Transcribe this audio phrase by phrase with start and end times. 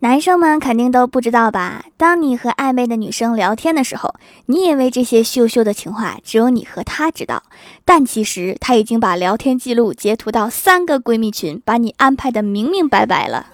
[0.00, 1.84] 男生们肯定都不知道吧？
[1.96, 4.14] 当你和暧昧的女生聊天的时候，
[4.46, 7.42] 你以为这些羞羞的情话只有你和她知道，
[7.84, 13.46] 但其实她已经把聊天记录截图到三个闺蜜群，把你安排的明明白白了。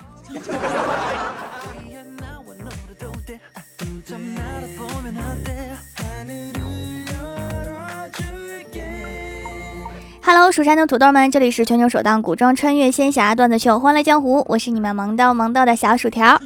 [10.27, 16.41] Hello，蜀山的土豆们，这里是全球首档古装穿越仙侠段子秀《欢乐江湖》，我是你们萌逗萌逗的小薯条。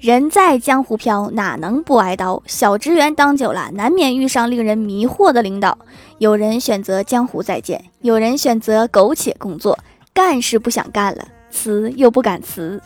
[0.00, 2.42] 人在江湖飘，哪能不挨刀？
[2.44, 5.78] 小职员当久了，难免遇上令人迷惑的领导。
[6.18, 9.78] 有人选择江湖再见，有人选择苟且工作，
[10.12, 12.82] 干是不想干了，辞又不敢辞。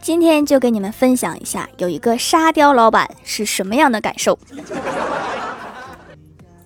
[0.00, 4.38] 今天就给你们分享一下，有一个沙雕老板是什么样的感受。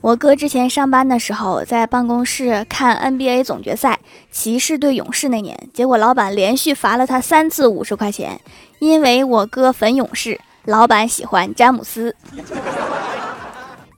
[0.03, 4.01] 我哥之前上班的时候，在办公室看 NBA 总决赛，
[4.33, 8.41] 骑士对勇士那年，结果老板连续罚了他三次五十块钱，
[8.79, 12.17] 因为我哥粉勇士，老板喜欢詹姆斯。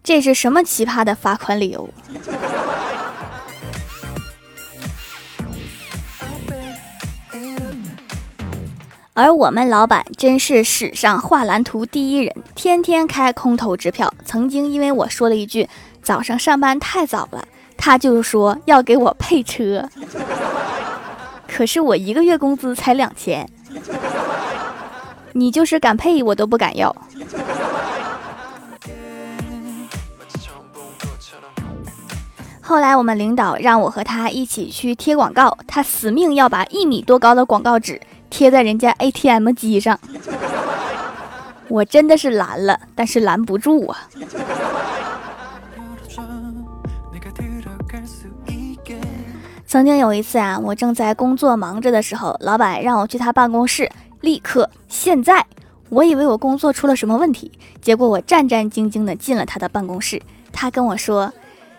[0.03, 1.89] 这是什么奇葩的罚款理由？
[9.15, 14.13] 而我们老板真是史上画蓝图第一人，天天开空头支票。
[14.25, 15.69] 曾经因为我说了一句。
[16.03, 17.45] 早上上班太早了，
[17.77, 19.89] 他就说要给我配车，
[21.47, 23.49] 可是我一个月工资才两千，
[25.33, 26.95] 你就是敢配我都不敢要。
[32.61, 39.99] 后来我们领导让我和他一起去贴广告，他死命要把一米多高的广告纸贴在人家 ATM 机上，
[41.69, 44.09] 我真的是拦了，但是拦不住啊。
[49.73, 55.47] 曾经有一次啊，我正在工作忙着的时候，老板让我去他办公室，立刻现在。
[55.89, 60.21] 我以为我工作出了什么问题，结果我战战兢兢的进了他的办公室。
[60.53, 61.33] 他跟我说：“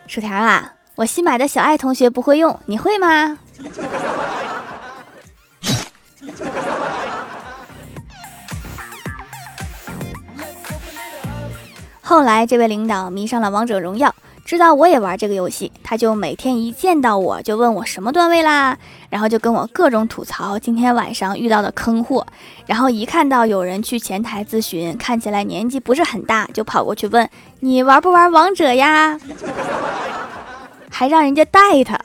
[0.09, 3.37] 薯条啊，我新买的小爱同学不会用，你会吗？”
[12.01, 14.15] 后来这位领导迷上了王者荣耀。
[14.45, 18.77] 知道我也玩这个游戏，他就每天一见到我就问我什么段位啦，
[19.09, 22.27] 然后就跟我各种吐槽今天晚上遇到的坑货，
[22.65, 27.27] 然后一看到有人去前台咨询，看起来年纪不是很大，就跑过去问
[27.61, 29.17] 你玩不玩王者呀，
[30.91, 31.97] 还让人家带他。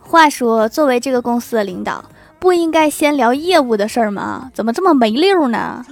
[0.00, 2.04] 话说，作为这个公司的领导，
[2.40, 4.50] 不应该先聊业务的事儿吗？
[4.52, 5.84] 怎么这么没溜呢？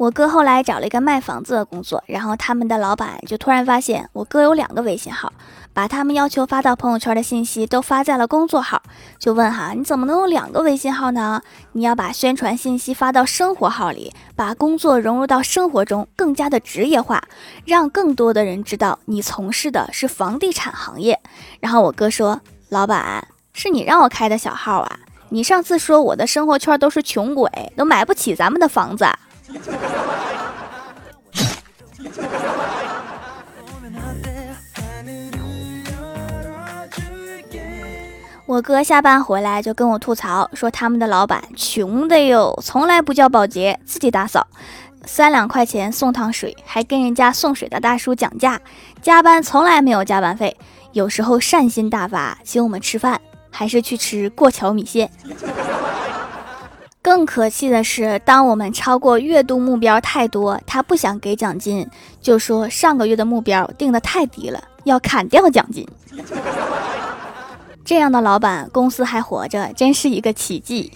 [0.00, 5.30] 我哥后来找了一个卖房子的工作，然后他们的老板就突然发现我哥有两个微信号，
[5.74, 8.80] 把他们要求发到朋友圈的信息都发在了工作号，
[9.18, 11.42] 就问哈你怎么能有两个微信号呢？
[11.72, 17.22] 你要把宣传信息发到生活号里，把工作融入到生活中，更加的职业化，
[17.66, 21.20] 让更多的人知道你从事的是房地产行业。
[21.60, 22.40] 然后我哥说，
[22.70, 29.04] 老板是你让我开的小号啊，你上次说我的生活圈都是穷鬼，都买不起咱们的房子。
[38.46, 44.44] 我哥下班回来就跟我吐槽说，他们的老板穷的哟，从来不叫保洁，自己打扫，
[45.04, 48.60] 三两块钱送趟水，还跟人家送水的大叔讲价，
[49.00, 50.56] 加班从来没有加班费，
[50.90, 53.20] 有时候善心大发，请我们吃饭，
[53.52, 55.08] 还是去吃过桥米线。
[57.02, 61.88] 更可气的是，当我们超过月度目标太多，他不想给奖金，
[62.20, 65.86] 就说上个月的目标定的太低了，要砍掉奖金。
[67.84, 70.92] 这样的老板，公司还活着，真是一个奇迹。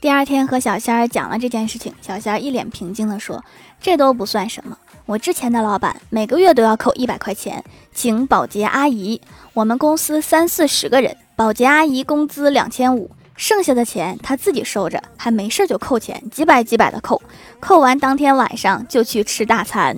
[0.00, 3.42] 第二天和小仙儿讲了这件事情，小仙儿一脸平静地说
[3.80, 4.76] ：“这都不算什么。”
[5.06, 7.62] 我之前的老板每个月都要扣一百块钱
[7.92, 9.20] 请保洁阿姨，
[9.52, 17.20] 我们公司三四十个人，保洁阿姨工资两千五，剩下的钱她自己收着，还没事就扣钱，几百几百的扣，
[17.60, 19.94] 扣完当天晚上就去吃大餐，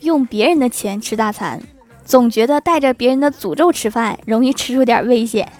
[0.00, 1.60] 用别人的钱吃大餐，
[2.06, 5.52] 总觉得带着别人的诅咒吃饭容易吃出点危险。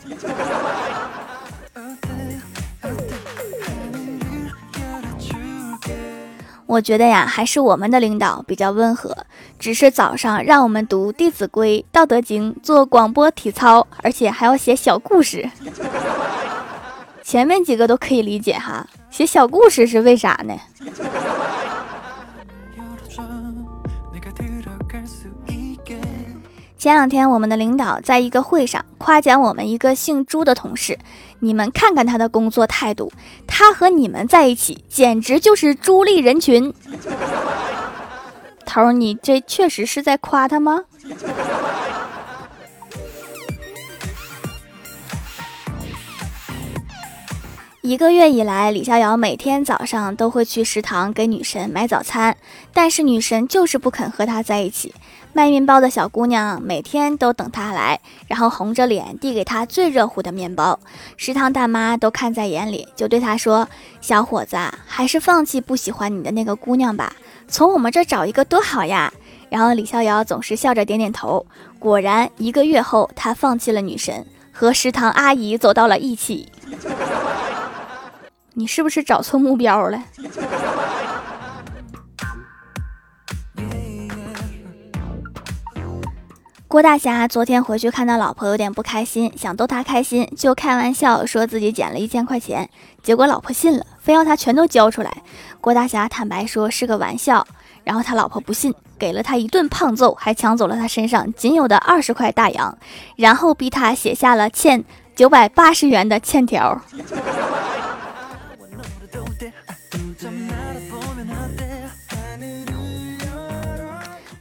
[6.70, 9.26] 我觉得呀，还是我们的领导比较温和，
[9.58, 15.50] 只是早上让我们读《弟子规》《道德经》，做广播体操，而且还要写小故事。
[17.24, 20.54] 前面几个都可以理解哈，写小故事是为啥呢？
[26.80, 30.98] 前两天我们的领导在一个会上夸奖我们一个姓朱的同事，
[31.40, 33.12] 你们看看他的工作态度，
[33.46, 36.72] 他和你们在一起简直就是朱立人群。
[38.64, 40.84] 头儿，你这确实是在夸他吗？
[47.82, 52.36] 一个月以来，李逍遥每天早上都会去食堂给女神买早餐，
[52.72, 54.94] 但是女神就是不肯和他在一起。
[55.32, 60.78] 卖面包的小姑娘每天都等他来，然后红着脸递给他最热乎的面包。
[61.16, 63.68] 食堂大妈都看在眼里，就对他说
[64.02, 64.56] ：“小伙子，
[64.86, 67.14] 还是放弃不喜欢你的那个姑娘吧，
[67.46, 69.12] 从我们这找一个多好呀。”
[69.48, 71.44] 然后李逍遥总是笑着点点头。
[71.78, 76.50] 果然，一个月后，他放弃了女神，和食堂阿姨走到了一起。
[78.54, 80.02] 你是不是找错目标了？
[86.70, 92.70] 郭大侠昨天回去看到老婆有点不开心，想逗她开心，就开玩笑说自己捡了一千块钱，
[93.02, 95.10] 结果老婆信了，非要他全都交出来。
[95.60, 97.44] 郭大侠坦白说是个玩笑，
[97.82, 102.78] 然后他老婆不信，给了他一顿胖揍，还抢走了他身上仅有的二十块大洋，
[103.16, 104.84] 然后逼他写下了欠
[105.16, 106.80] 九百八十元的欠条。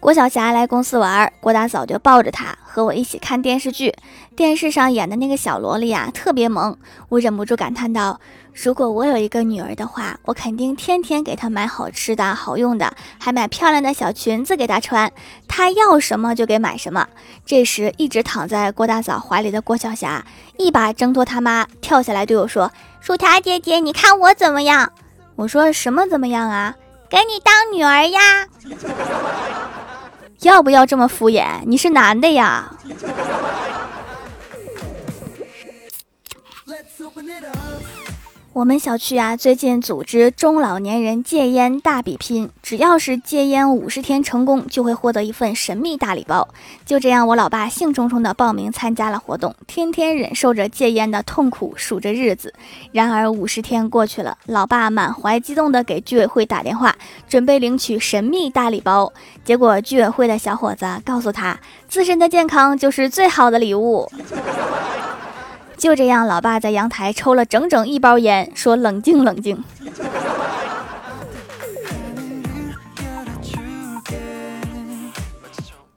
[0.10, 3.94] 郭晓霞来公司玩，郭大嫂就抱着她和我一起看电视剧。
[4.36, 6.76] 电视上演的那个小萝莉啊，特别萌，
[7.10, 8.20] 我忍不住感叹道
[8.52, 15.12] ：“如果我有一个女儿的话，我肯定天天给她买好吃的好用的，还买漂亮的小裙子给她穿，
[15.48, 17.08] 她要什么就给买什么。”
[17.46, 20.26] 这时，一直躺在郭大嫂怀里的郭晓霞
[20.58, 24.92] 一把挣脱他妈，跳下来对我说：“薯条姐姐，你看我怎么样？”
[25.38, 26.74] 我说：“什么怎么样啊？
[27.08, 28.48] 给你当女儿呀！”
[30.42, 31.62] 要不要这么敷衍？
[31.66, 32.72] 你是男的呀。
[38.60, 46.46] 我们小区啊，最近组织中老年人戒烟大比拼，只要是戒烟五十天成功，就会获得一份神秘大礼包。
[46.86, 52.54] 就这样，我老爸兴冲冲地报名参加了活动，天天忍受着戒烟的痛苦，数着日子。
[52.92, 56.94] 然而五十天过去了，老爸满怀激动地给居委会打电话，
[57.30, 59.14] 准备领取神秘大礼包。
[59.46, 61.58] 结果居委会的小伙子告诉他，
[61.88, 64.12] 自身的健康就是最好的礼物。
[65.80, 69.64] 就这样，老爸在阳台抽了整整一包烟，说：“冷静，冷静。”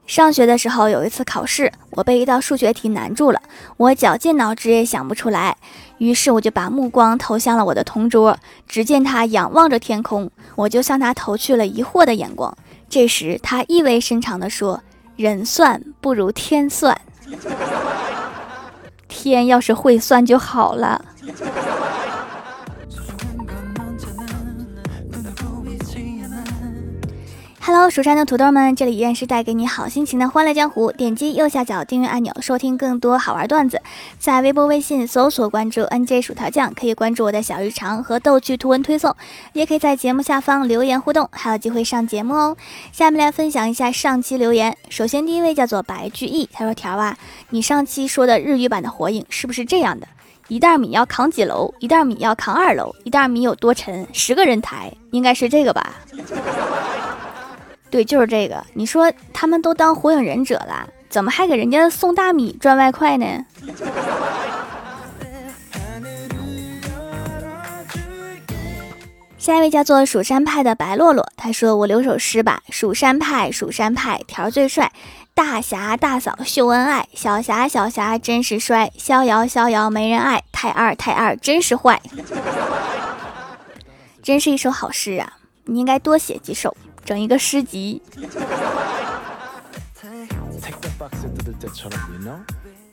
[0.07, 3.41] 上学的时候有一次考试，我被一道数学题难住了，
[3.75, 5.57] 我绞尽脑汁也想不出来，
[5.97, 12.55] 于是我就把目光投向了我的同桌，只见他仰望着天空，我就向他投去了疑惑的眼光。
[12.87, 14.81] 这时，他意味深长地说
[15.17, 16.97] ：“人算不如天算。”
[19.13, 20.99] 天要是会算就好了。
[27.65, 30.91] Hello，蜀山的土豆们，这里依然是带给你好心情的欢乐江湖。
[30.91, 33.81] 点击右下角订阅按钮，收听更多好玩段子。
[34.19, 39.15] 在微博、微信搜索关注 NJ 薯条酱，可以关注我的小日常和逗趣图文推送，
[39.53, 42.57] 也可以在节目下方留言互动，还有机会上节目哦。
[42.91, 44.75] 下面来分享一下上期留言。
[44.89, 47.17] 首先第一位叫做白居易，他说：“条啊，
[47.51, 50.05] 你上期说的日语版的火影是不是这样的？
[50.49, 51.73] 一袋米要扛几楼？
[51.79, 52.93] 一袋米要扛二楼？
[53.05, 54.05] 一袋米有多沉？
[54.11, 54.91] 十个人抬？
[55.11, 55.95] 应该是这个吧？”
[57.93, 58.65] 对，就是这个。
[58.73, 63.45] 你说他们都当火影忍者了，怎么还给人家送大米赚外快呢？
[69.37, 72.63] 下一位叫做蜀山派的白洛洛，他说：“我留首诗吧。
[72.71, 74.91] 蜀山派，蜀山派，条最帅。
[75.35, 78.91] 大侠大嫂秀恩爱，小侠小侠真是帅。
[78.97, 82.01] 逍遥逍遥没人爱，太二太二真是坏。
[84.23, 85.33] 真是一首好诗啊！
[85.65, 88.01] 你应该多写几首。”整一个诗集。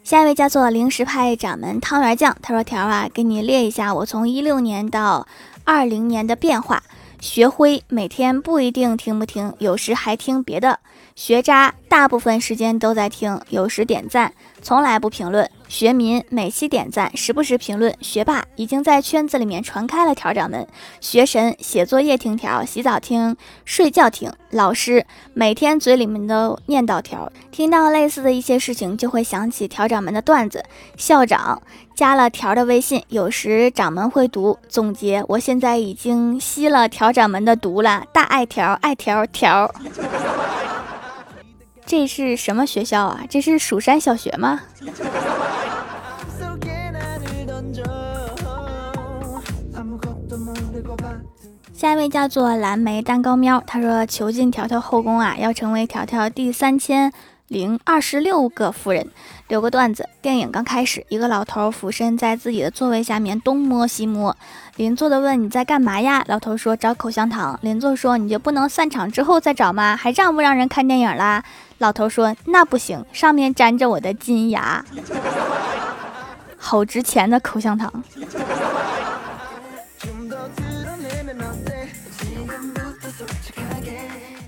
[0.03, 5.29] 下一位叫做零食派掌门汤圆酱，他说：“条啊，给你列一下我从一六年到
[5.65, 6.83] 二零年的变化。
[7.21, 10.81] 学辉每天不一定听不听，有时还听别的。
[11.21, 17.95] 学渣大部分时间都在听，有时点赞，从来不评论。”学民每期点赞，时不时评论。
[18.01, 20.67] 学霸已经在圈子里面传开了条掌门。
[20.99, 23.37] 学神写作业听条，洗澡听，
[23.67, 24.33] 睡觉听。
[24.49, 30.65] 老师每天嘴里面都念叨条，听到类似的一些事情就会想起条掌门的段子。
[30.97, 31.61] 校长
[31.95, 35.23] 加了条的微信，有时掌门会读总结。
[35.29, 39.71] 我现在已经吸了条掌门的毒了，大爱条爱条条。
[41.91, 43.23] 这是什么学校啊？
[43.29, 44.61] 这是蜀山小学吗？
[51.75, 57.13] 下一位叫做蓝莓蛋糕喵，他说：“囚禁条条后宫啊，要成为条条第三千
[57.51, 59.09] 零二十六个夫人。”
[59.49, 64.37] 留个段子：电影刚开始，一个老头俯身在自己的座位下面东摸西摸，
[64.77, 69.97] 邻座的问：“你在干嘛呀？”老头说：“找口香糖。”邻座说：“你就不能散场之后再找吗？
[69.97, 71.43] 还让不让人看电影啦？”
[71.79, 74.85] 老头说：“那不行，上面粘着我的金牙，
[76.57, 77.93] 好值钱的口香糖。”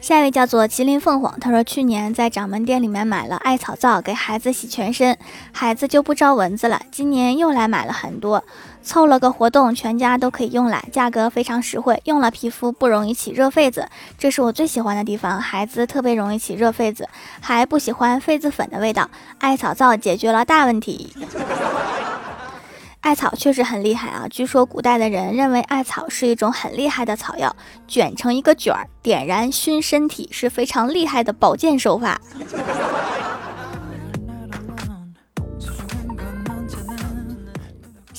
[0.03, 5.17] 下一位叫做麒麟凤凰，他说去年在掌门店里面买了艾草皂给孩子洗全身，
[5.53, 6.83] 孩子就不招蚊子了。
[6.91, 8.43] 今年又来买了很多，
[8.83, 15.41] 凑了个活动，全家都可以用来，价格非常实惠，用了皮肤不容易起热痱子，这是我最喜欢的地方。
[15.41, 17.09] 孩子特别容易起热痱子，
[17.41, 21.15] 还不喜欢痱子粉的味道，艾草皂解决了大问题。
[23.03, 24.27] 艾草确实很厉害啊！
[24.31, 27.55] 据说古代的人认为艾草是一种很厉害的草药，
[27.89, 32.21] 卷成一个卷儿，点燃熏身体是非常厉害的保健手法。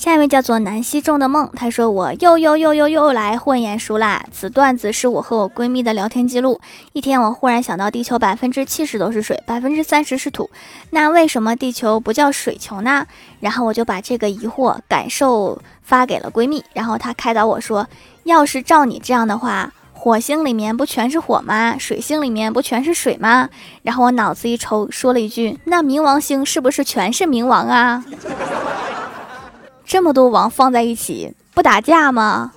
[0.04, 4.22] 下一位叫做南希中的梦，他说我又又又又又来混眼熟啦。
[4.30, 6.60] 此段子是我和我闺蜜的聊天记录。
[6.92, 10.50] 一天，我忽然想到，地球百分之七十都是水，百分之三十是土，
[10.90, 13.06] 那为什么地球不叫水球呢？
[13.40, 17.88] 然后我就把这个疑惑感受发给了闺蜜，然后她开导我说，
[18.24, 21.78] 要是照你这样的话，火星里面不全是火吗？
[21.78, 23.48] 水星里面不全是水吗？
[23.82, 28.04] 然后我脑子一抽，说了一句，那冥王星是不是全是冥王啊？
[29.84, 32.52] 这么多王放在一起，不打架吗？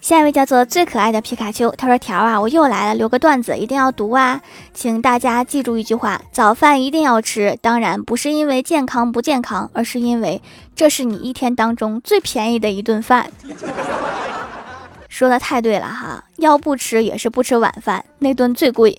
[0.00, 4.40] 下一位叫做最可爱的皮卡丘，他说：“条啊，我又来了，留个段子，一定要读啊，
[4.72, 7.58] 请大家记住一句话：早饭一定要吃。
[7.60, 10.40] 当然不是因为健康不健康，而是因为
[10.76, 13.28] 这是你一天当中最便宜的一顿饭。
[15.08, 18.96] 说的太对了哈，要不吃也是不吃晚饭，那顿最贵。”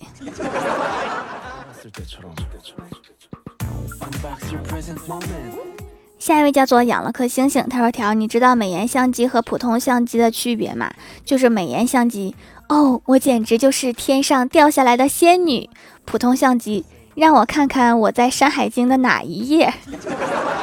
[6.18, 10.90] 下一位叫做养了颗星星，他说：“条，你知道美颜相机和普通相机的区别吗？
[11.24, 12.34] 就是美颜相机，
[12.68, 15.70] 哦，我简直就是天上掉下来的仙女；
[16.04, 19.72] 普通相机，让我看看我在《山海经》的哪一页。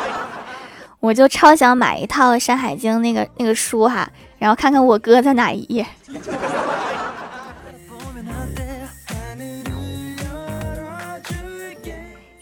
[0.99, 5.85] 我就超想买一套《山海经》那个那个书哈，然后看看我哥在哪一页。”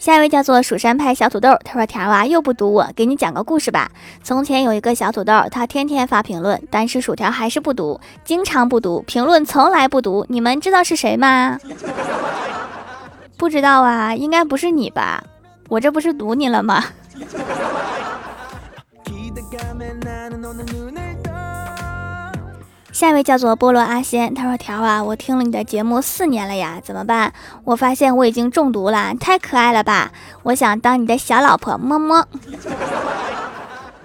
[0.04, 3.90] 下一位叫做蜀山派小土豆，他说：“条啊，又不读我，给你讲个故事吧。
[4.22, 10.26] 从前有一个小土豆，他天天发评论，但是薯条还是不读，经常不读评论，从来不读。
[10.28, 11.58] 你们知道是谁吗？
[13.38, 15.24] 不知道啊，应该不是你吧？
[15.70, 16.84] 我这不是读你了吗？”
[22.94, 27.32] 下一位叫做菠萝阿仙，他说：“条啊，我听了你的节目四年了呀，怎么办？
[27.64, 30.12] 我发现我已经中毒了，太可爱了吧！
[30.44, 32.28] 我想当你的小老婆，么么。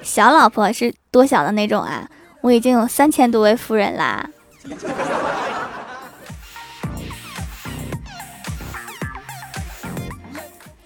[0.02, 2.10] 小老婆是多小的那种啊？
[2.42, 4.28] 我已经有三千多位夫人啦。”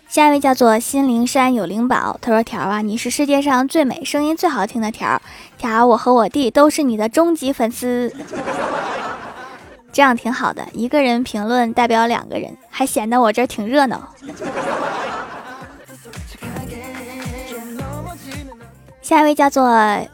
[0.09, 5.19] 下一位叫做心灵山有灵宝，他说：“条啊，你是世界上最美、声音最好听的条。
[5.63, 8.13] 啥，我和我弟都是你的终极粉丝，
[9.93, 10.67] 这样挺好的。
[10.73, 14.09] 一个人评论代表两个人，还显得我这挺热闹。”
[19.03, 19.67] 下一位叫做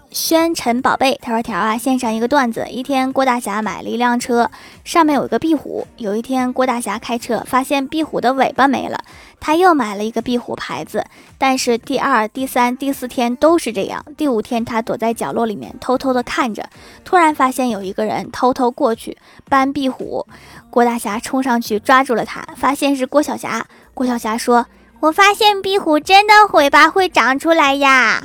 [0.10, 2.65] 宣晨宝贝，他说：“条啊，献上一个段子。
[2.67, 4.50] 一天，郭大侠买了一辆车，
[4.84, 5.86] 上面有一个壁虎。
[5.98, 9.00] 有一天，郭大侠开车，发现壁虎的尾巴没了，
[9.39, 11.05] 他又买了一个壁虎牌子。
[11.38, 14.03] 但是第二、第三、第四天都是这样。
[14.17, 16.67] 第五天，他躲在角落里面偷偷的看着，
[17.05, 19.15] 突然发现有一个人偷偷过去
[19.48, 20.25] 搬壁虎。
[20.72, 23.67] 郭大侠冲上去抓住了他，发现是郭晓霞。
[23.93, 24.65] 郭晓霞说。”
[25.01, 28.22] 我发现壁虎真的尾巴会长出来呀！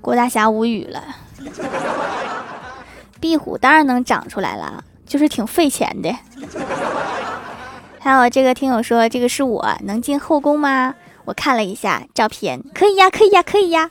[0.00, 1.02] 郭大侠无语了。
[3.20, 6.14] 壁虎当然能长出来了，就是挺费钱的。
[8.00, 10.94] 还有这个听友说，这个是我能进后宫吗？
[11.26, 13.90] 我看了一下照片，可以呀，可以呀，可以呀。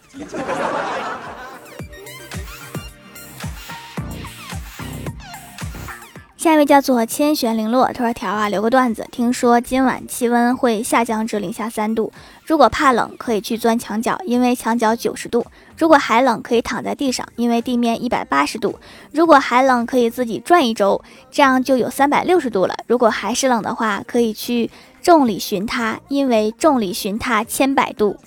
[6.44, 12.12] 下一位叫做千玄零落，他说条啊留个段子，听说今晚气温会下降至零下三度，
[12.46, 15.42] 如果怕冷可以去钻墙角，因为墙角九十度；
[15.78, 18.72] 如果还冷可以躺在地上，因为地面一百八十度；
[19.14, 24.70] 如果还冷可以自己转一周，这样就有三百六十度了；如果还是冷的话，可以去
[25.02, 28.18] 众里寻他，因为众里寻他千百度。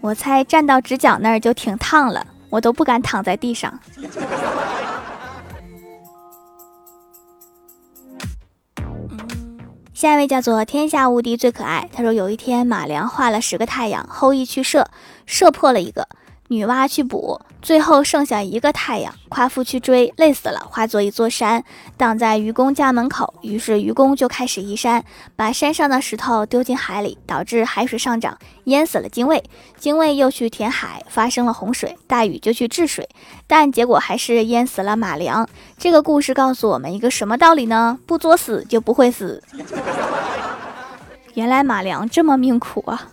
[0.00, 3.78] 我猜站到直角那儿就挺烫了，我都不敢躺在地上。
[10.02, 11.88] 下一位叫做天下无敌最可爱。
[11.92, 14.88] 他说有一天马良画了十个太阳，后羿去射，
[15.26, 16.08] 射破了一个。
[16.52, 19.12] 女娲去补，最后剩下一个太阳。
[19.30, 21.64] 夸父去追，累死了，化作一座山，
[21.96, 23.32] 挡在愚公家门口。
[23.40, 25.02] 于是愚公就开始移山，
[25.34, 29.42] 把山上的石头丢进海里，导致海水上涨，淹死了精卫。
[29.78, 33.08] 精卫又去填海，发生了洪水，大禹就去治水，
[33.46, 35.48] 但结果还是淹死了马良。
[35.78, 37.98] 这个故事告诉我们一个什么道理呢？
[38.06, 39.42] 不作死就不会死。
[41.34, 43.08] 原来马良这么命苦啊！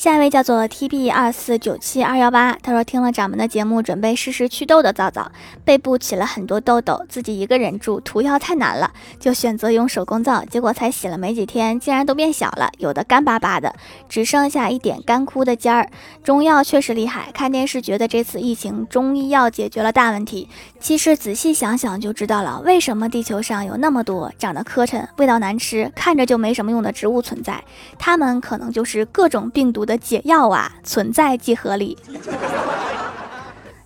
[0.00, 5.30] 下一位叫做 T B 二四九七二幺八，他说听了掌门的节目，准备试试祛痘的皂皂，
[5.62, 13.74] 背部起了很多痘痘，自己一个人住，涂药太难了，就选择用手工皂，结果才洗了没几天，竟然都变小了，有的干巴巴的，
[14.08, 15.90] 只剩下一点干枯的尖儿。
[16.24, 27.62] 中药确实厉害，看电视觉得这次疫情中医药解决了大问题，其实仔细想想就知道了，为什么地球上有那么多长得磕碜、味道难吃、看着就没什么用的植物存在，
[27.98, 29.86] 它们可能就是各种病毒。
[29.90, 31.98] 的解药啊，存在即合理。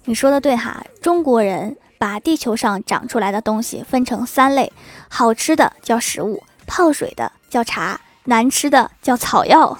[0.05, 4.71] 你说的对哈，中国人把地球上长出来的东西分成三类：
[5.09, 9.79] 好吃的叫食物，泡水的叫茶，难吃的叫草药。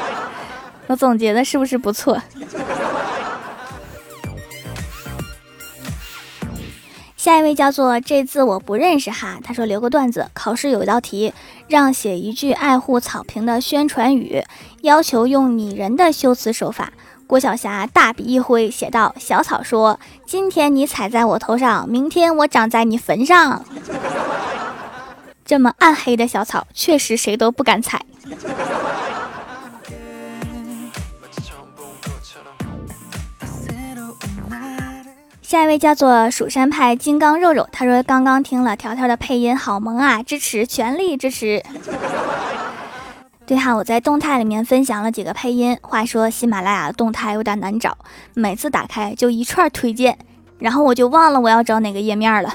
[0.88, 2.20] 我总结的是不是不错？
[7.28, 11.34] 下一位叫做这字我不认识哈，他说留个段子，考试有一道题，
[11.68, 14.42] 让写一句爱护草坪的宣传语，
[14.80, 16.90] 要求用拟人的修辞手法。
[17.26, 23.62] 郭晓霞大笔一挥，写道：“小草说，今天你踩在我头上，明天我长在你坟上。”
[25.44, 28.06] 这么暗黑的小草，确实谁都不敢踩。
[35.48, 40.22] 下一位叫做蜀山派金刚肉肉，他说刚刚听了条条的配音，好萌啊！
[40.22, 41.62] 支持，全力支持。
[43.46, 45.74] 对哈，我在动态里面分享了几个配音。
[45.80, 47.96] 话说喜马拉雅的动态有点难找，
[48.34, 50.18] 每次打开就一串推荐，
[50.58, 52.54] 然后我就忘了我要找哪个页面了。